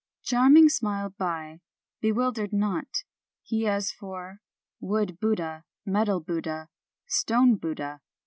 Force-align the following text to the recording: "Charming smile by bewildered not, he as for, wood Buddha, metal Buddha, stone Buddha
"Charming 0.23 0.67
smile 0.69 1.11
by 1.15 1.59
bewildered 2.01 2.51
not, 2.51 3.03
he 3.43 3.67
as 3.67 3.91
for, 3.91 4.41
wood 4.79 5.19
Buddha, 5.19 5.63
metal 5.85 6.19
Buddha, 6.19 6.69
stone 7.05 7.53
Buddha 7.55 8.01